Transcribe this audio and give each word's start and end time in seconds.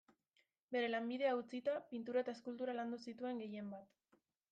Bere 0.75 0.87
lanbidea 0.93 1.33
utzita, 1.39 1.75
pintura 1.91 2.23
eta 2.25 2.35
eskultura 2.37 2.75
landu 2.79 2.99
zituen 3.09 3.43
gehienbat. 3.45 3.93